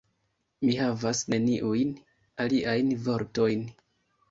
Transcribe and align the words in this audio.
Mi 0.63 0.71
havas 0.79 1.21
neniujn 1.33 1.93
aliajn 2.47 2.91
vortojn. 3.07 3.71